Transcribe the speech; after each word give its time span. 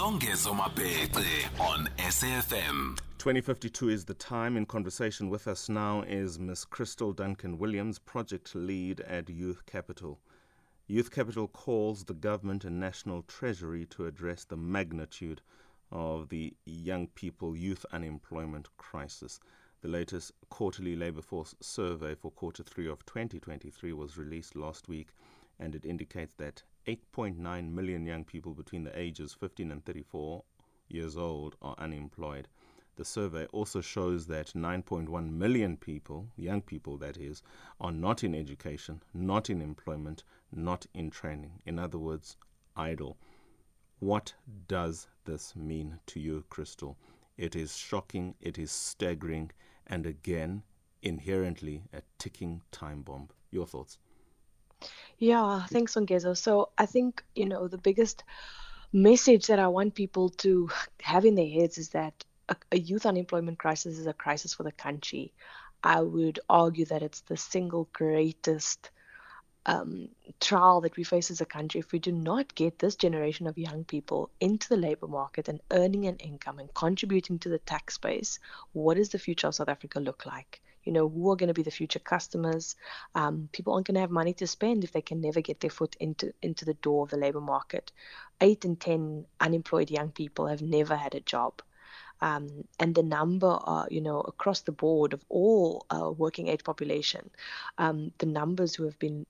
Songezo 0.00 0.54
Mapete 0.56 1.60
on 1.60 1.86
SAFM. 1.98 2.96
2052 3.18 3.90
is 3.90 4.06
the 4.06 4.14
time. 4.14 4.56
In 4.56 4.64
conversation 4.64 5.28
with 5.28 5.46
us 5.46 5.68
now 5.68 6.00
is 6.08 6.38
Miss 6.38 6.64
Kristal 6.64 7.14
Duncan 7.14 7.58
Williams, 7.58 7.98
project 7.98 8.54
lead 8.54 9.00
at 9.00 9.28
Youth 9.28 9.66
Capital. 9.66 10.18
Youth 10.86 11.10
Capital 11.10 11.48
calls 11.48 12.04
the 12.04 12.14
government 12.14 12.64
and 12.64 12.80
national 12.80 13.20
treasury 13.24 13.84
to 13.90 14.06
address 14.06 14.44
the 14.44 14.56
magnitude 14.56 15.42
of 15.92 16.30
the 16.30 16.54
young 16.64 17.06
people 17.08 17.54
youth 17.54 17.84
unemployment 17.92 18.74
crisis. 18.78 19.38
The 19.82 19.88
latest 19.88 20.32
quarterly 20.48 20.96
labour 20.96 21.20
force 21.20 21.54
survey 21.60 22.14
for 22.14 22.30
quarter 22.30 22.62
three 22.62 22.88
of 22.88 23.04
2023 23.04 23.92
was 23.92 24.16
released 24.16 24.56
last 24.56 24.88
week, 24.88 25.08
and 25.58 25.74
it 25.74 25.84
indicates 25.84 26.32
that 26.38 26.62
8.9 26.86 27.72
million 27.72 28.06
young 28.06 28.24
people 28.24 28.54
between 28.54 28.84
the 28.84 28.98
ages 28.98 29.32
15 29.32 29.70
and 29.70 29.84
34 29.84 30.42
years 30.88 31.16
old 31.16 31.56
are 31.62 31.74
unemployed. 31.78 32.48
The 32.96 33.04
survey 33.04 33.46
also 33.46 33.80
shows 33.80 34.26
that 34.26 34.48
9.1 34.48 35.30
million 35.30 35.76
people, 35.76 36.28
young 36.36 36.60
people 36.60 36.98
that 36.98 37.16
is, 37.16 37.42
are 37.80 37.92
not 37.92 38.24
in 38.24 38.34
education, 38.34 39.02
not 39.14 39.48
in 39.48 39.62
employment, 39.62 40.24
not 40.52 40.86
in 40.92 41.10
training. 41.10 41.62
In 41.64 41.78
other 41.78 41.98
words, 41.98 42.36
idle. 42.76 43.16
What 44.00 44.34
does 44.68 45.08
this 45.24 45.54
mean 45.56 46.00
to 46.06 46.20
you, 46.20 46.44
Kristal? 46.50 46.96
It 47.38 47.56
is 47.56 47.76
shocking, 47.76 48.34
it 48.40 48.58
is 48.58 48.70
staggering, 48.70 49.50
and 49.86 50.04
again, 50.04 50.62
inherently 51.02 51.84
a 51.92 52.02
ticking 52.18 52.62
time 52.70 53.02
bomb. 53.02 53.28
Your 53.50 53.66
thoughts? 53.66 53.98
Yeah, 55.18 55.66
thanks, 55.66 55.94
Ongezo. 55.94 56.36
So 56.36 56.70
I 56.78 56.86
think, 56.86 57.22
you 57.34 57.46
know, 57.46 57.68
the 57.68 57.78
biggest 57.78 58.24
message 58.92 59.46
that 59.48 59.58
I 59.58 59.68
want 59.68 59.94
people 59.94 60.30
to 60.30 60.70
have 61.02 61.24
in 61.24 61.34
their 61.34 61.48
heads 61.48 61.78
is 61.78 61.90
that 61.90 62.24
a, 62.48 62.56
a 62.72 62.78
youth 62.78 63.06
unemployment 63.06 63.58
crisis 63.58 63.98
is 63.98 64.06
a 64.06 64.12
crisis 64.14 64.54
for 64.54 64.62
the 64.64 64.72
country. 64.72 65.32
I 65.82 66.00
would 66.02 66.40
argue 66.48 66.86
that 66.86 67.02
it's 67.02 67.20
the 67.22 67.36
single 67.36 67.88
greatest 67.92 68.90
um, 69.66 70.08
trial 70.40 70.80
that 70.82 70.96
we 70.96 71.04
face 71.04 71.30
as 71.30 71.40
a 71.40 71.46
country 71.46 71.80
if 71.80 71.92
we 71.92 71.98
do 71.98 72.12
not 72.12 72.54
get 72.54 72.78
this 72.78 72.96
generation 72.96 73.46
of 73.46 73.58
young 73.58 73.84
people 73.84 74.30
into 74.40 74.68
the 74.68 74.76
labor 74.76 75.08
market 75.08 75.48
and 75.48 75.60
earning 75.70 76.06
an 76.06 76.16
income 76.16 76.58
and 76.58 76.72
contributing 76.74 77.38
to 77.40 77.48
the 77.50 77.58
tax 77.58 77.98
base. 77.98 78.38
What 78.72 78.96
does 78.96 79.10
the 79.10 79.18
future 79.18 79.48
of 79.48 79.54
South 79.54 79.68
Africa 79.68 80.00
look 80.00 80.26
like? 80.26 80.62
You 80.84 80.92
know 80.92 81.08
who 81.08 81.30
are 81.30 81.36
going 81.36 81.48
to 81.48 81.54
be 81.54 81.62
the 81.62 81.70
future 81.70 81.98
customers. 81.98 82.76
Um, 83.14 83.48
people 83.52 83.74
aren't 83.74 83.86
going 83.86 83.96
to 83.96 84.00
have 84.00 84.10
money 84.10 84.32
to 84.34 84.46
spend 84.46 84.84
if 84.84 84.92
they 84.92 85.02
can 85.02 85.20
never 85.20 85.40
get 85.40 85.60
their 85.60 85.70
foot 85.70 85.96
into 86.00 86.32
into 86.42 86.64
the 86.64 86.74
door 86.74 87.04
of 87.04 87.10
the 87.10 87.16
labor 87.16 87.40
market. 87.40 87.92
Eight 88.40 88.64
in 88.64 88.76
ten 88.76 89.26
unemployed 89.40 89.90
young 89.90 90.10
people 90.10 90.46
have 90.46 90.62
never 90.62 90.96
had 90.96 91.14
a 91.14 91.20
job. 91.20 91.62
Um, 92.22 92.64
and 92.78 92.94
the 92.94 93.02
number, 93.02 93.58
uh, 93.64 93.86
you 93.90 94.02
know, 94.02 94.20
across 94.20 94.60
the 94.60 94.72
board 94.72 95.14
of 95.14 95.24
all 95.30 95.86
uh, 95.88 96.10
working 96.10 96.48
age 96.48 96.64
population, 96.64 97.30
um, 97.78 98.12
the 98.18 98.26
numbers 98.26 98.74
who 98.74 98.84
have 98.84 98.98
been 98.98 99.24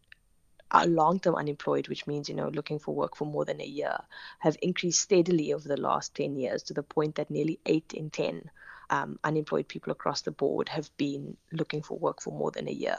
uh, 0.72 0.86
long-term 0.88 1.34
unemployed, 1.34 1.88
which 1.88 2.06
means 2.06 2.28
you 2.28 2.34
know 2.34 2.48
looking 2.48 2.78
for 2.78 2.94
work 2.94 3.16
for 3.16 3.26
more 3.26 3.44
than 3.44 3.60
a 3.60 3.64
year, 3.64 3.98
have 4.40 4.56
increased 4.62 5.00
steadily 5.00 5.52
over 5.52 5.68
the 5.68 5.76
last 5.76 6.14
10 6.14 6.36
years 6.36 6.62
to 6.64 6.74
the 6.74 6.82
point 6.82 7.16
that 7.16 7.30
nearly 7.30 7.58
eight 7.66 7.92
in 7.94 8.10
10 8.10 8.50
um, 8.90 9.18
unemployed 9.24 9.68
people 9.68 9.92
across 9.92 10.22
the 10.22 10.30
board 10.30 10.68
have 10.68 10.94
been 10.96 11.36
looking 11.52 11.82
for 11.82 11.96
work 11.98 12.20
for 12.20 12.32
more 12.32 12.50
than 12.50 12.68
a 12.68 12.72
year. 12.72 12.98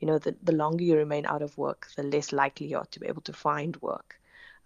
You 0.00 0.06
know, 0.06 0.18
the, 0.18 0.34
the 0.42 0.52
longer 0.52 0.82
you 0.82 0.96
remain 0.96 1.26
out 1.26 1.42
of 1.42 1.56
work, 1.58 1.88
the 1.96 2.02
less 2.02 2.32
likely 2.32 2.66
you 2.68 2.78
are 2.78 2.86
to 2.86 3.00
be 3.00 3.06
able 3.06 3.22
to 3.22 3.32
find 3.32 3.76
work. 3.82 4.18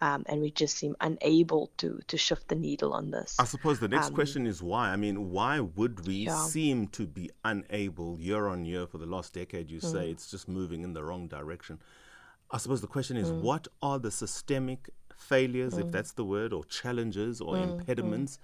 Um, 0.03 0.25
and 0.29 0.43
we 0.43 0.51
just 0.51 0.77
seem 0.77 0.95
unable 1.01 1.71
to 1.79 2.01
to 2.09 2.19
shift 2.19 2.49
the 2.49 2.55
needle 2.55 2.93
on 2.93 3.11
this. 3.11 3.35
I 3.39 3.47
suppose 3.47 3.81
the 3.81 3.89
next 3.89 4.09
um, 4.09 4.15
question 4.15 4.47
is 4.47 4.63
why. 4.63 4.91
I 4.91 4.97
mean, 4.97 5.31
why 5.31 5.61
would 5.61 6.07
we 6.07 6.27
yeah. 6.27 6.37
seem 6.37 6.89
to 6.89 7.07
be 7.07 7.31
unable 7.47 8.21
year 8.21 8.47
on 8.47 8.67
year 8.67 8.87
for 8.87 8.99
the 8.99 9.07
last 9.07 9.33
decade? 9.33 9.71
You 9.71 9.81
mm. 9.81 9.91
say 9.91 10.11
it's 10.11 10.31
just 10.31 10.49
moving 10.49 10.83
in 10.83 10.93
the 10.93 11.03
wrong 11.03 11.29
direction. 11.29 11.79
I 12.51 12.59
suppose 12.59 12.83
the 12.83 12.87
question 12.87 13.17
is, 13.17 13.31
mm. 13.31 13.41
what 13.41 13.69
are 13.81 13.99
the 13.99 14.11
systemic 14.11 14.91
failures, 15.17 15.73
mm. 15.73 15.87
if 15.87 15.93
that's 15.93 16.13
the 16.13 16.27
word, 16.27 16.53
or 16.53 16.63
challenges 16.67 17.41
or 17.41 17.55
mm, 17.55 17.79
impediments? 17.79 18.39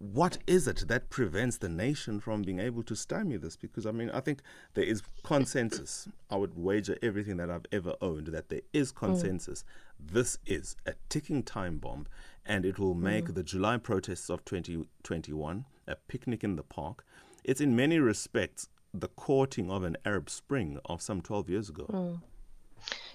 What 0.00 0.38
is 0.46 0.66
it 0.66 0.88
that 0.88 1.10
prevents 1.10 1.58
the 1.58 1.68
nation 1.68 2.20
from 2.20 2.40
being 2.40 2.58
able 2.58 2.82
to 2.84 2.96
stymie 2.96 3.36
this? 3.36 3.54
Because 3.54 3.84
I 3.84 3.90
mean, 3.90 4.08
I 4.08 4.20
think 4.20 4.40
there 4.72 4.84
is 4.84 5.02
consensus. 5.22 6.08
I 6.30 6.36
would 6.36 6.56
wager 6.56 6.96
everything 7.02 7.36
that 7.36 7.50
I've 7.50 7.66
ever 7.70 7.94
owned 8.00 8.28
that 8.28 8.48
there 8.48 8.62
is 8.72 8.92
mm. 8.92 8.96
consensus. 8.96 9.62
Mm. 9.62 10.12
This 10.12 10.38
is 10.46 10.74
a 10.86 10.94
ticking 11.10 11.42
time 11.42 11.76
bomb, 11.76 12.06
and 12.46 12.64
it 12.64 12.78
will 12.78 12.94
make 12.94 13.26
mm. 13.26 13.34
the 13.34 13.42
July 13.42 13.76
protests 13.76 14.30
of 14.30 14.42
2021 14.46 15.66
a 15.86 15.96
picnic 16.08 16.42
in 16.42 16.56
the 16.56 16.62
park. 16.62 17.04
It's 17.44 17.60
in 17.60 17.76
many 17.76 17.98
respects 17.98 18.70
the 18.94 19.08
courting 19.08 19.70
of 19.70 19.82
an 19.82 19.98
Arab 20.06 20.30
Spring 20.30 20.78
of 20.86 21.02
some 21.02 21.20
12 21.20 21.50
years 21.50 21.68
ago. 21.68 21.84
Mm. 21.90 22.22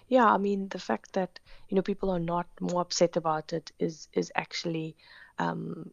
Yeah, 0.08 0.32
I 0.32 0.38
mean, 0.38 0.68
the 0.70 0.78
fact 0.78 1.14
that 1.14 1.40
you 1.68 1.76
know 1.76 1.82
people 1.82 2.12
are 2.12 2.20
not 2.20 2.46
more 2.62 2.82
upset 2.82 3.18
about 3.18 3.54
it 3.54 3.72
is 3.80 4.08
is 4.14 4.32
actually 4.36 4.96
um, 5.40 5.92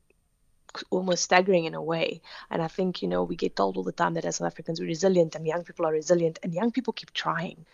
almost 0.90 1.24
staggering 1.24 1.64
in 1.64 1.74
a 1.74 1.82
way. 1.82 2.20
And 2.50 2.62
I 2.62 2.68
think, 2.68 3.02
you 3.02 3.08
know, 3.08 3.22
we 3.22 3.36
get 3.36 3.56
told 3.56 3.76
all 3.76 3.82
the 3.82 3.92
time 3.92 4.14
that 4.14 4.24
as 4.24 4.36
South 4.36 4.46
Africans 4.46 4.80
we're 4.80 4.86
resilient 4.86 5.34
and 5.34 5.46
young 5.46 5.64
people 5.64 5.86
are 5.86 5.92
resilient 5.92 6.38
and 6.42 6.54
young 6.54 6.70
people 6.70 6.92
keep 6.92 7.12
trying. 7.12 7.64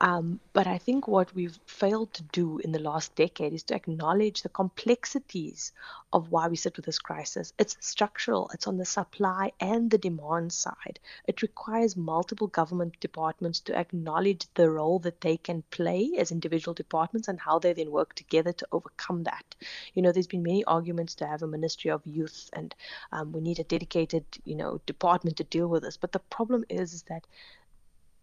Um, 0.00 0.40
but 0.52 0.66
I 0.66 0.78
think 0.78 1.08
what 1.08 1.34
we've 1.34 1.58
failed 1.66 2.14
to 2.14 2.22
do 2.22 2.58
in 2.58 2.72
the 2.72 2.78
last 2.78 3.14
decade 3.16 3.52
is 3.52 3.64
to 3.64 3.74
acknowledge 3.74 4.42
the 4.42 4.48
complexities 4.48 5.72
of 6.12 6.30
why 6.30 6.48
we 6.48 6.56
sit 6.56 6.76
with 6.76 6.86
this 6.86 6.98
crisis. 6.98 7.52
It's 7.58 7.76
structural, 7.80 8.50
it's 8.54 8.66
on 8.66 8.78
the 8.78 8.84
supply 8.84 9.52
and 9.60 9.90
the 9.90 9.98
demand 9.98 10.52
side. 10.52 11.00
It 11.26 11.42
requires 11.42 11.96
multiple 11.96 12.46
government 12.46 12.98
departments 13.00 13.60
to 13.60 13.76
acknowledge 13.76 14.46
the 14.54 14.70
role 14.70 15.00
that 15.00 15.20
they 15.20 15.36
can 15.36 15.62
play 15.70 16.12
as 16.18 16.30
individual 16.30 16.74
departments 16.74 17.28
and 17.28 17.40
how 17.40 17.58
they 17.58 17.72
then 17.72 17.90
work 17.90 18.14
together 18.14 18.52
to 18.52 18.68
overcome 18.72 19.24
that. 19.24 19.54
You 19.94 20.02
know, 20.02 20.12
there's 20.12 20.26
been 20.26 20.42
many 20.42 20.64
arguments 20.64 21.14
to 21.16 21.26
have 21.26 21.42
a 21.42 21.46
Ministry 21.46 21.90
of 21.90 22.06
Youth 22.06 22.47
and 22.52 22.74
um, 23.12 23.32
we 23.32 23.40
need 23.40 23.58
a 23.58 23.64
dedicated, 23.64 24.24
you 24.44 24.56
know, 24.56 24.80
department 24.86 25.36
to 25.38 25.44
deal 25.44 25.68
with 25.68 25.82
this. 25.82 25.96
But 25.96 26.12
the 26.12 26.18
problem 26.18 26.64
is, 26.68 26.92
is 26.92 27.02
that 27.04 27.26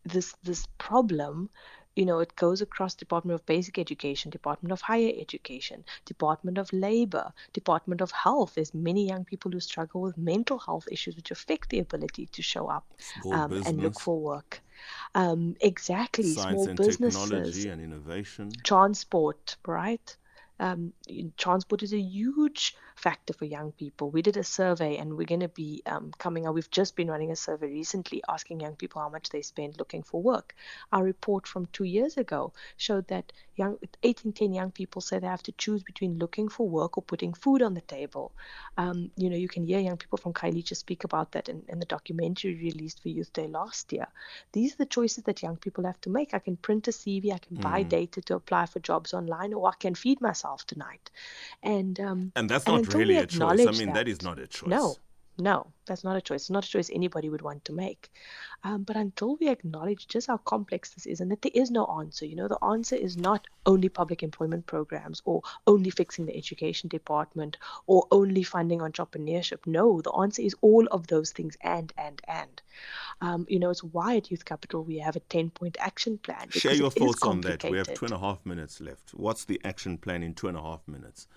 this 0.06 0.36
this 0.44 0.68
problem 0.78 1.50
you 1.96 2.06
know 2.06 2.20
it 2.20 2.36
goes 2.36 2.62
across 2.62 2.94
department 2.94 3.36
of 3.36 3.46
basic 3.46 3.80
education 3.80 4.30
department 4.30 4.72
of 4.72 4.82
higher 4.82 5.12
education 5.20 5.84
department 6.06 6.58
of 6.58 6.72
labor 6.74 7.34
department 7.54 8.02
of 8.02 8.12
health. 8.12 8.56
There's 8.56 8.74
many 8.74 9.08
young 9.08 9.24
people 9.26 9.52
who 9.52 9.60
struggle 9.60 10.02
with 10.02 10.18
mental 10.18 10.60
health 10.60 10.88
issues 10.92 11.16
which 11.16 11.32
affect 11.32 11.70
the 11.70 11.80
ability 11.80 12.28
to 12.28 12.42
show 12.42 12.68
up 12.68 12.86
um, 13.32 13.52
and 13.66 13.82
look 13.82 14.00
for 14.00 14.20
work. 14.20 14.62
Um, 15.16 15.56
exactly 15.62 16.34
Science 16.34 16.52
small 16.52 16.68
and 16.68 16.78
businesses. 16.78 17.24
technology 17.24 17.70
and 17.70 17.82
innovation. 17.82 18.52
Transport 18.64 19.56
right? 19.66 20.18
Um, 20.60 20.94
transport 21.38 21.84
is 21.84 21.94
a 21.94 22.00
huge 22.00 22.76
factor 22.96 23.34
for 23.34 23.46
young 23.46 23.72
people. 23.72 24.10
We 24.10 24.22
did 24.22 24.38
a 24.38 24.44
survey 24.44 24.98
and 24.98 25.18
we're 25.18 25.26
going 25.26 25.42
to 25.42 25.50
be 25.50 25.84
um, 25.86 26.12
coming 26.18 26.46
out. 26.46 26.56
We've 26.56 26.70
just 26.72 26.96
been 26.96 27.10
running 27.10 27.32
a 27.32 27.36
survey 27.36 27.68
recently 27.68 28.24
asking 28.28 28.62
young 28.62 28.76
people 28.76 29.02
how 29.02 29.10
much 29.10 29.30
they 29.30 29.42
spend 29.42 29.78
looking 29.78 30.04
for 30.04 30.22
work. 30.22 30.56
Our 30.92 31.04
report 31.04 31.48
from 31.48 31.68
two 31.68 31.84
years 31.84 32.18
ago 32.18 32.54
showed 32.78 33.08
that 33.10 33.32
young, 33.56 33.78
8 34.02 34.22
in 34.26 34.34
10 34.34 34.54
young 34.54 34.72
people 34.72 35.02
say 35.02 35.20
they 35.20 35.28
have 35.28 35.44
to 35.44 35.52
choose 35.52 35.84
between 35.84 36.18
looking 36.18 36.50
for 36.50 36.68
work 36.68 36.98
or 36.98 37.02
putting 37.04 37.34
food 37.34 37.62
on 37.62 37.74
the 37.74 37.82
table. 37.82 38.32
Um, 38.78 39.12
you 39.18 39.30
know, 39.30 39.38
you 39.38 39.48
can 39.48 39.66
hear 39.66 39.80
young 39.80 39.98
people 39.98 40.18
from 40.18 40.34
Khayelitsha 40.34 40.76
speak 40.76 41.04
about 41.04 41.34
that 41.34 41.50
in, 41.50 41.64
in 41.68 41.80
the 41.80 41.86
documentary 41.86 42.56
released 42.56 43.02
for 43.02 43.10
Youth 43.10 43.34
Day 43.34 43.48
last 43.48 43.92
year. 43.92 44.08
These 44.54 44.74
are 44.74 44.78
the 44.78 44.86
choices 44.86 45.26
that 45.26 45.44
young 45.44 45.58
people 45.58 45.86
have 45.86 46.00
to 46.02 46.10
make. 46.10 46.34
I 46.34 46.40
can 46.40 46.58
print 46.58 46.88
a 46.88 46.92
CV, 46.92 47.34
I 47.34 47.38
can 47.38 47.58
mm. 47.58 47.62
buy 47.62 47.84
data 47.84 48.22
to 48.22 48.36
apply 48.36 48.68
for 48.68 48.80
jobs 48.80 49.14
online, 49.14 49.54
or 49.54 49.68
I 49.68 49.74
can 49.78 49.96
feed 49.96 50.22
myself 50.22 50.66
tonight. 50.66 51.10
And 51.62 52.00
um, 52.00 52.32
and 52.36 52.50
that's 52.50 52.68
not 52.68 52.85
really 52.94 53.18
a 53.18 53.26
choice. 53.26 53.68
I 53.68 53.72
mean, 53.72 53.88
that, 53.88 53.94
that 53.94 54.08
is 54.08 54.22
not 54.22 54.40
a 54.40 54.48
choice. 54.48 54.70
No, 54.70 54.96
no, 55.38 55.68
that's 55.86 56.04
not 56.04 56.16
a 56.16 56.22
choice. 56.22 56.44
It's 56.44 56.50
not 56.50 56.66
a 56.66 56.70
choice 56.70 56.90
anybody 56.90 57.30
would 57.30 57.42
want 57.42 57.66
to 57.66 57.74
make. 57.74 58.10
Um, 58.64 58.84
but 58.84 58.96
until 58.96 59.36
we 59.36 59.50
acknowledge 59.50 60.08
just 60.08 60.28
how 60.28 60.38
complex 60.38 60.92
this 60.92 61.06
is 61.06 61.20
and 61.20 61.30
that 61.30 61.42
there 61.42 61.52
is 61.54 61.70
no 61.72 61.86
answer, 61.86 62.26
you 62.26 62.36
know, 62.38 62.48
the 62.48 62.64
answer 62.64 62.96
is 62.96 63.18
not 63.18 63.46
only 63.66 63.90
public 63.90 64.24
employment 64.24 64.66
programs 64.66 65.22
or 65.26 65.42
only 65.68 65.90
fixing 65.90 66.26
the 66.26 66.36
education 66.36 66.88
department 66.88 67.58
or 67.86 68.08
only 68.12 68.44
funding 68.44 68.80
entrepreneurship. 68.80 69.60
No, 69.66 70.02
the 70.02 70.14
answer 70.14 70.42
is 70.42 70.56
all 70.62 70.88
of 70.88 71.08
those 71.08 71.32
things 71.32 71.58
and, 71.62 71.92
and, 71.98 72.22
and. 72.28 72.62
Um, 73.20 73.46
you 73.50 73.60
know, 73.60 73.70
it's 73.70 73.84
why 73.84 74.16
at 74.16 74.32
Youth 74.32 74.46
Capital 74.46 74.84
we 74.84 75.00
have 75.00 75.18
a 75.18 75.22
10 75.22 75.50
point 75.50 75.76
action 75.80 76.18
plan. 76.18 76.50
Share 76.50 76.74
your 76.74 76.92
thoughts 76.92 77.24
on 77.24 77.42
that. 77.42 77.64
We 77.64 77.78
have 77.78 77.94
two 77.94 78.06
and 78.06 78.14
a 78.14 78.20
half 78.20 78.46
minutes 78.46 78.80
left. 78.80 79.14
What's 79.14 79.44
the 79.46 79.60
action 79.66 79.98
plan 79.98 80.24
in 80.24 80.34
two 80.34 80.48
and 80.48 80.58
a 80.58 80.62
half 80.62 80.88
minutes? 80.88 81.28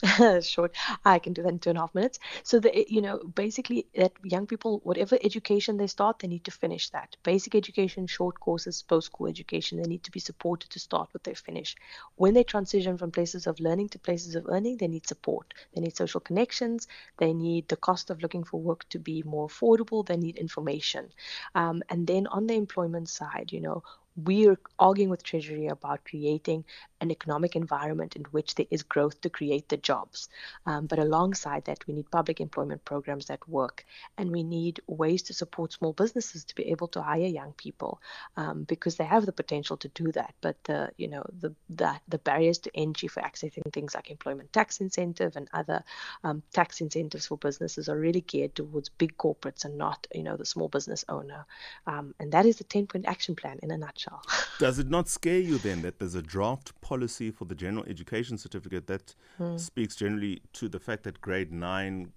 short 0.42 0.74
i 1.04 1.18
can 1.18 1.32
do 1.32 1.42
that 1.42 1.50
in 1.50 1.58
two 1.58 1.68
and 1.70 1.78
a 1.78 1.82
half 1.82 1.94
minutes. 1.94 2.18
So 2.44 2.58
the 2.58 2.84
you 2.88 3.00
know 3.02 3.18
basically 3.18 3.86
that 3.94 4.12
young 4.24 4.46
people 4.46 4.80
whatever 4.84 5.16
education 5.22 5.76
they 5.76 5.86
start 5.86 6.18
they 6.18 6.28
need 6.28 6.44
to 6.44 6.50
finish 6.50 6.90
that. 6.90 7.16
Basic 7.22 7.54
education 7.54 8.06
short 8.06 8.40
courses 8.40 8.82
post 8.82 9.06
school 9.06 9.28
education 9.28 9.78
they 9.80 9.88
need 9.88 10.02
to 10.04 10.10
be 10.10 10.18
supported 10.20 10.70
to 10.70 10.80
start 10.80 11.08
what 11.12 11.22
they 11.24 11.34
finish. 11.34 11.76
When 12.16 12.34
they 12.34 12.42
transition 12.44 12.96
from 12.98 13.12
places 13.12 13.46
of 13.46 13.60
learning 13.60 13.90
to 13.90 13.98
places 13.98 14.34
of 14.34 14.46
earning 14.48 14.76
they 14.78 14.88
need 14.88 15.06
support. 15.06 15.54
They 15.74 15.80
need 15.80 15.96
social 15.96 16.20
connections. 16.20 16.88
They 17.18 17.32
need 17.32 17.68
the 17.68 17.76
cost 17.76 18.10
of 18.10 18.22
looking 18.22 18.44
for 18.44 18.60
work 18.60 18.88
to 18.90 18.98
be 18.98 19.22
more 19.24 19.46
affordable. 19.48 20.04
They 20.06 20.16
need 20.16 20.36
information. 20.36 21.10
Um, 21.54 21.82
and 21.88 22.06
then 22.06 22.26
on 22.26 22.46
the 22.46 22.54
employment 22.54 23.08
side 23.08 23.52
you 23.52 23.60
know 23.60 23.82
we're 24.14 24.58
arguing 24.78 25.08
with 25.08 25.22
Treasury 25.22 25.68
about 25.68 26.04
creating 26.04 26.64
an 27.02 27.10
economic 27.10 27.56
environment 27.56 28.14
in 28.14 28.22
which 28.30 28.54
there 28.54 28.66
is 28.70 28.84
growth 28.84 29.20
to 29.20 29.28
create 29.28 29.68
the 29.68 29.76
jobs. 29.76 30.28
Um, 30.66 30.86
but 30.86 31.00
alongside 31.00 31.64
that, 31.64 31.84
we 31.86 31.94
need 31.94 32.10
public 32.10 32.40
employment 32.40 32.84
programs 32.84 33.26
that 33.26 33.46
work, 33.48 33.84
and 34.16 34.30
we 34.30 34.44
need 34.44 34.80
ways 34.86 35.22
to 35.24 35.34
support 35.34 35.72
small 35.72 35.92
businesses 35.92 36.44
to 36.44 36.54
be 36.54 36.70
able 36.70 36.86
to 36.88 37.02
hire 37.02 37.26
young 37.26 37.52
people 37.54 38.00
um, 38.36 38.62
because 38.62 38.96
they 38.96 39.04
have 39.04 39.26
the 39.26 39.32
potential 39.32 39.76
to 39.78 39.88
do 39.88 40.12
that. 40.12 40.32
But 40.40 40.62
the 40.64 40.92
you 40.96 41.08
know 41.08 41.24
the 41.40 41.52
the, 41.68 41.92
the 42.06 42.18
barriers 42.18 42.58
to 42.58 42.70
entry 42.74 43.08
for 43.08 43.20
accessing 43.20 43.72
things 43.72 43.94
like 43.96 44.08
employment 44.10 44.52
tax 44.52 44.80
incentive 44.80 45.34
and 45.34 45.48
other 45.52 45.82
um, 46.22 46.42
tax 46.52 46.80
incentives 46.80 47.26
for 47.26 47.36
businesses 47.36 47.88
are 47.88 47.98
really 47.98 48.20
geared 48.20 48.54
towards 48.54 48.88
big 48.90 49.16
corporates 49.16 49.64
and 49.64 49.76
not 49.76 50.06
you 50.14 50.22
know 50.22 50.36
the 50.36 50.46
small 50.46 50.68
business 50.68 51.04
owner. 51.08 51.44
Um, 51.88 52.14
and 52.20 52.30
that 52.30 52.46
is 52.46 52.58
the 52.58 52.64
10 52.64 52.86
point 52.86 53.06
action 53.06 53.34
plan 53.34 53.58
in 53.60 53.72
a 53.72 53.76
nutshell. 53.76 54.22
Does 54.60 54.78
it 54.78 54.88
not 54.88 55.08
scare 55.08 55.40
you 55.40 55.58
then 55.58 55.82
that 55.82 55.98
there's 55.98 56.14
a 56.14 56.22
draft 56.22 56.80
policy 56.80 56.91
for 57.32 57.44
the 57.44 57.54
general 57.54 57.84
education 57.86 58.38
certificate 58.38 58.86
that 58.86 59.14
mm. 59.40 59.58
speaks 59.58 59.96
generally 59.96 60.42
to 60.52 60.68
the 60.68 60.78
fact 60.78 61.04
that 61.04 61.20
grade 61.20 61.52
nine, 61.52 62.12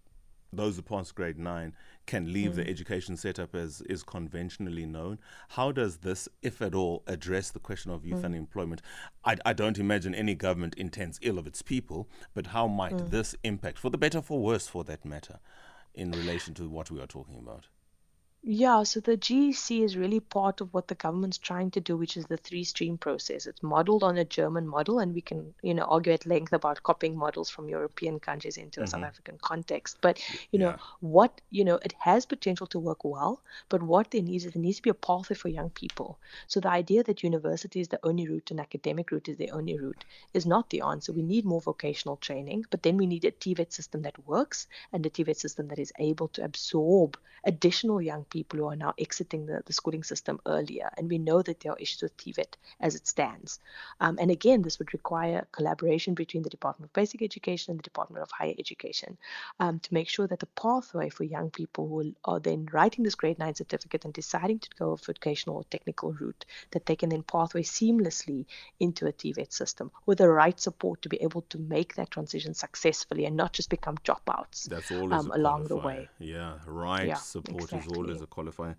those 0.51 0.75
who 0.75 0.81
pass 0.81 1.11
grade 1.11 1.37
nine, 1.37 1.73
can 2.05 2.31
leave 2.31 2.51
mm. 2.51 2.55
the 2.55 2.67
education 2.67 3.17
setup 3.17 3.55
as 3.55 3.81
is 3.81 4.03
conventionally 4.03 4.85
known? 4.85 5.19
How 5.49 5.71
does 5.71 5.97
this, 5.97 6.27
if 6.41 6.61
at 6.61 6.75
all, 6.75 7.03
address 7.07 7.51
the 7.51 7.59
question 7.59 7.91
of 7.91 8.05
youth 8.05 8.21
mm. 8.21 8.25
unemployment? 8.25 8.81
I, 9.23 9.37
I, 9.45 9.53
don't 9.53 9.79
imagine 9.79 10.13
any 10.13 10.35
government 10.35 10.75
intends 10.75 11.19
ill 11.21 11.39
of 11.39 11.47
its 11.47 11.61
people, 11.61 12.07
but 12.33 12.47
how 12.47 12.67
might 12.67 12.93
hmm. 12.93 13.09
this 13.09 13.35
impact, 13.43 13.79
for 13.79 13.89
the 13.89 13.97
better, 13.97 14.21
for 14.21 14.39
worse, 14.39 14.67
for 14.67 14.83
that 14.83 15.03
matter, 15.03 15.39
in 15.93 16.11
relation 16.11 16.53
to 16.55 16.69
what 16.69 16.91
we 16.91 17.01
are 17.01 17.07
talking 17.07 17.37
about? 17.37 17.67
Yeah, 18.47 18.83
so 18.83 18.99
the 18.99 19.17
GEC 19.17 19.83
is 19.83 19.97
really 19.97 20.19
part 20.19 20.61
of 20.61 20.71
what 20.71 20.87
the 20.87 20.93
government's 20.93 21.39
trying 21.39 21.71
to 21.71 21.79
do, 21.79 21.97
which 21.97 22.15
is 22.15 22.27
the 22.27 22.37
three 22.37 22.63
stream 22.63 22.95
process. 22.95 23.47
It's 23.47 23.63
modeled 23.63 24.03
on 24.03 24.19
a 24.19 24.23
German 24.23 24.67
model, 24.67 24.99
and 24.99 25.15
we 25.15 25.21
can, 25.21 25.55
you 25.63 25.73
know, 25.73 25.81
argue 25.85 26.13
at 26.13 26.27
length 26.27 26.53
about 26.53 26.83
copying 26.83 27.17
models 27.17 27.49
from 27.49 27.69
European 27.69 28.19
countries 28.19 28.57
into 28.57 28.83
a 28.83 28.87
South 28.87 28.99
mm-hmm. 28.99 29.07
African 29.07 29.39
context. 29.41 29.97
But, 29.99 30.21
you 30.51 30.59
know, 30.59 30.75
what, 30.99 31.41
you 31.49 31.65
know, 31.65 31.79
it 31.83 31.95
has 31.97 32.27
potential 32.27 32.67
to 32.67 32.77
work 32.77 33.03
well, 33.03 33.41
but 33.67 33.81
what 33.81 34.11
there 34.11 34.21
needs 34.21 34.45
is 34.45 34.51
there 34.51 34.61
needs 34.61 34.77
to 34.77 34.83
be 34.83 34.91
a 34.91 34.93
pathway 34.93 35.35
for 35.35 35.47
young 35.47 35.71
people. 35.71 36.19
So 36.45 36.59
the 36.59 36.69
idea 36.69 37.01
that 37.01 37.23
university 37.23 37.79
is 37.79 37.87
the 37.87 38.05
only 38.05 38.27
route 38.27 38.51
and 38.51 38.59
academic 38.59 39.09
route 39.09 39.27
is 39.27 39.37
the 39.37 39.49
only 39.49 39.79
route 39.79 40.05
is 40.35 40.45
not 40.45 40.69
the 40.69 40.81
answer. 40.81 41.11
We 41.11 41.23
need 41.23 41.45
more 41.45 41.61
vocational 41.61 42.17
training, 42.17 42.65
but 42.69 42.83
then 42.83 42.97
we 42.97 43.07
need 43.07 43.25
a 43.25 43.31
TVET 43.31 43.73
system 43.73 44.03
that 44.03 44.27
works 44.27 44.67
and 44.93 45.03
a 45.03 45.09
TVET 45.09 45.37
system 45.37 45.67
that 45.69 45.79
is 45.79 45.91
able 45.97 46.27
to 46.27 46.43
absorb 46.43 47.17
additional 47.43 48.01
young 48.01 48.23
people 48.25 48.34
people 48.35 48.59
who 48.59 48.67
are 48.67 48.83
now 48.85 48.93
exiting 49.05 49.45
the, 49.45 49.61
the 49.65 49.71
schooling 49.79 50.03
system 50.03 50.39
earlier. 50.45 50.89
And 50.97 51.09
we 51.09 51.17
know 51.17 51.41
that 51.41 51.61
there 51.61 51.71
are 51.71 51.77
issues 51.85 52.01
with 52.01 52.17
TVET 52.17 52.51
as 52.81 52.95
it 52.95 53.07
stands. 53.07 53.59
Um, 54.01 54.17
and 54.21 54.29
again, 54.29 54.61
this 54.61 54.77
would 54.79 54.93
require 54.93 55.47
collaboration 55.53 56.15
between 56.15 56.43
the 56.43 56.49
Department 56.49 56.89
of 56.89 56.93
Basic 56.93 57.21
Education 57.21 57.71
and 57.71 57.79
the 57.79 57.89
Department 57.91 58.23
of 58.23 58.31
Higher 58.31 58.55
Education 58.59 59.17
um, 59.61 59.79
to 59.79 59.93
make 59.93 60.09
sure 60.09 60.27
that 60.27 60.39
the 60.39 60.53
pathway 60.63 61.09
for 61.09 61.23
young 61.23 61.49
people 61.49 61.87
who 61.87 62.13
are 62.25 62.41
then 62.41 62.67
writing 62.73 63.03
this 63.03 63.15
grade 63.15 63.39
9 63.39 63.55
certificate 63.55 64.03
and 64.03 64.13
deciding 64.13 64.59
to 64.59 64.69
go 64.77 64.91
a 64.91 64.97
vocational 64.97 65.57
or 65.57 65.63
technical 65.65 66.11
route, 66.11 66.45
that 66.71 66.85
they 66.85 66.97
can 66.97 67.09
then 67.09 67.23
pathway 67.23 67.63
seamlessly 67.63 68.45
into 68.79 69.07
a 69.07 69.13
TVET 69.13 69.53
system 69.53 69.91
with 70.05 70.17
the 70.17 70.29
right 70.29 70.59
support 70.59 71.01
to 71.01 71.09
be 71.09 71.21
able 71.21 71.43
to 71.53 71.57
make 71.57 71.95
that 71.95 72.11
transition 72.11 72.53
successfully 72.53 73.25
and 73.25 73.37
not 73.37 73.53
just 73.53 73.69
become 73.69 73.97
dropouts 73.99 74.65
That's 74.65 74.91
always 74.91 75.19
um, 75.19 75.31
along 75.31 75.65
the 75.65 75.77
way. 75.77 76.09
Yeah, 76.19 76.53
right 76.65 77.07
yeah, 77.07 77.15
support 77.15 77.63
exactly. 77.63 77.91
is 77.91 77.97
always 77.97 78.21
a 78.21 78.24
qualifier. 78.27 78.75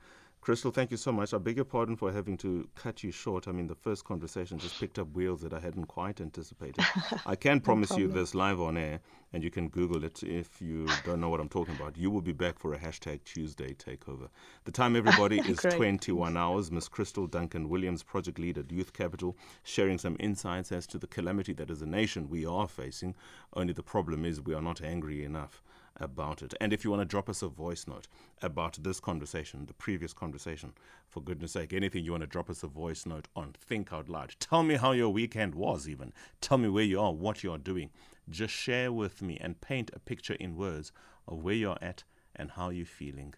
Kristal, 0.47 0.73
thank 0.73 0.93
you 0.93 0.97
so 0.97 1.11
much. 1.11 1.35
I 1.35 1.39
beg 1.39 1.57
your 1.57 1.65
pardon 1.65 1.97
for 1.97 2.13
having 2.13 2.37
to 2.37 2.69
cut 2.77 3.03
you 3.03 3.11
short. 3.11 3.49
I 3.49 3.51
mean, 3.51 3.67
the 3.67 3.75
first 3.75 4.05
conversation 4.05 4.59
just 4.59 4.79
picked 4.79 4.97
up 4.97 5.13
wheels 5.13 5.41
that 5.41 5.53
I 5.53 5.59
hadn't 5.59 5.87
quite 5.87 6.21
anticipated. 6.21 6.85
I 7.27 7.35
can 7.35 7.59
promise 7.59 7.97
you 7.97 8.07
this 8.07 8.33
live 8.33 8.61
on 8.61 8.77
air, 8.77 9.01
and 9.33 9.43
you 9.43 9.51
can 9.51 9.69
Google 9.69 10.05
it 10.05 10.23
if 10.23 10.63
you 10.63 10.87
don't 11.05 11.21
know 11.21 11.31
what 11.31 11.41
I'm 11.41 11.49
talking 11.49 11.75
about. 11.75 11.97
You 11.97 12.13
will 12.13 12.21
be 12.21 12.31
back 12.31 12.61
for 12.61 12.75
a 12.75 12.79
hashtag 12.79 13.25
Tuesday 13.25 13.75
takeover. 13.75 14.29
The 14.67 14.71
time, 14.71 14.95
everybody, 14.95 15.41
is 15.49 15.59
21 15.59 16.37
hours. 16.37 16.71
Miss 16.71 16.89
Kristal 16.89 17.29
Duncan 17.29 17.69
Williams, 17.69 18.05
project 18.05 18.39
lead 18.39 18.57
at 18.57 18.71
Youth 18.71 18.93
Capital, 18.93 19.37
sharing 19.65 19.99
some 19.99 20.17
insights 20.21 20.71
as 20.71 20.87
to 20.87 20.99
the 20.99 21.09
calamity 21.09 21.55
that 21.55 21.73
as 21.73 21.83
a 21.83 21.87
nation 21.87 22.31
we 22.31 22.47
are 22.47 22.69
facing. 22.69 23.17
Only 23.55 23.73
the 23.73 23.83
problem 23.83 24.25
is 24.25 24.41
we 24.41 24.55
are 24.55 24.63
not 24.63 24.81
angry 24.81 25.25
enough 25.25 25.61
about 26.01 26.43
it. 26.43 26.55
And 26.61 26.73
if 26.73 26.85
you 26.85 26.91
want 26.91 27.01
to 27.03 27.07
drop 27.07 27.29
us 27.29 27.43
a 27.43 27.49
voice 27.49 27.87
note 27.87 28.09
about 28.43 28.79
this 28.83 29.01
conversation, 29.01 29.67
the 29.67 29.75
previous 29.75 30.13
conversation, 30.13 30.73
for 31.09 31.23
goodness 31.23 31.53
sake, 31.53 31.73
anything 31.73 32.05
you 32.05 32.13
want 32.13 32.23
to 32.23 32.27
drop 32.27 32.51
us 32.51 32.63
a 32.63 32.67
voice 32.67 33.07
note 33.07 33.29
on, 33.35 33.55
think 33.59 33.93
out 33.93 34.09
loud. 34.09 34.35
Tell 34.39 34.63
me 34.63 34.77
how 34.77 34.93
your 34.93 35.11
weekend 35.11 35.55
was, 35.55 35.89
even. 35.89 36.13
Tell 36.41 36.59
me 36.59 36.69
where 36.69 36.85
you 36.85 37.01
are, 37.01 37.13
what 37.13 37.43
you're 37.43 37.59
doing. 37.59 37.91
Just 38.29 38.55
share 38.55 38.93
with 38.93 39.23
me 39.23 39.39
and 39.41 39.61
paint 39.61 39.91
a 39.95 40.01
picture 40.01 40.35
in 40.35 40.57
words 40.57 40.93
of 41.29 41.43
where 41.43 41.55
you're 41.55 41.79
at 41.81 42.05
and 42.35 42.51
how 42.51 42.71
you're 42.71 42.87
feeling. 42.87 43.35